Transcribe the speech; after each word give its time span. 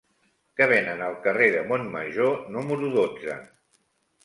Què 0.59 0.67
venen 0.71 1.03
al 1.07 1.17
carrer 1.27 1.51
de 1.57 1.61
Montmajor 1.73 2.33
número 2.57 2.93
dotze? 2.99 3.39